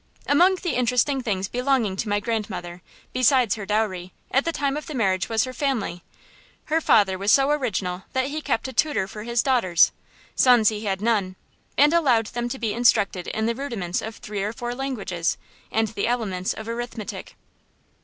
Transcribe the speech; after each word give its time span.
Among 0.25 0.55
the 0.55 0.71
interesting 0.73 1.21
things 1.21 1.47
belonging 1.47 1.95
to 1.97 2.09
my 2.09 2.19
grandmother, 2.19 2.81
besides 3.13 3.53
her 3.53 3.67
dowry, 3.67 4.13
at 4.31 4.45
the 4.45 4.51
time 4.51 4.75
of 4.75 4.87
the 4.87 4.95
marriage, 4.95 5.29
was 5.29 5.43
her 5.43 5.53
family. 5.53 6.03
Her 6.65 6.81
father 6.81 7.19
was 7.19 7.31
so 7.31 7.51
original 7.51 8.05
that 8.13 8.29
he 8.29 8.41
kept 8.41 8.67
a 8.67 8.73
tutor 8.73 9.07
for 9.07 9.21
his 9.21 9.43
daughters 9.43 9.91
sons 10.33 10.69
he 10.69 10.85
had 10.85 11.01
none 11.03 11.35
and 11.77 11.93
allowed 11.93 12.25
them 12.33 12.49
to 12.49 12.57
be 12.57 12.73
instructed 12.73 13.27
in 13.27 13.45
the 13.45 13.53
rudiments 13.53 14.01
of 14.01 14.15
three 14.15 14.41
or 14.41 14.53
four 14.53 14.73
languages 14.73 15.37
and 15.71 15.89
the 15.89 16.07
elements 16.07 16.53
of 16.53 16.67
arithmetic. 16.67 17.35